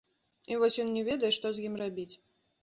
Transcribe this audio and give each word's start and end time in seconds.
І 0.53 0.55
вось 0.63 0.77
ён 0.83 0.89
не 0.95 1.03
ведае, 1.09 1.31
што 1.37 1.45
з 1.59 1.67
ім 1.69 1.77
рабіць. 1.83 2.09